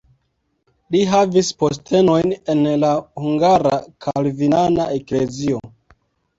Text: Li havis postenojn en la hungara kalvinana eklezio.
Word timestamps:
Li 0.95 1.01
havis 1.11 1.51
postenojn 1.59 2.33
en 2.55 2.65
la 2.85 2.91
hungara 3.27 3.77
kalvinana 4.09 4.91
eklezio. 4.99 5.65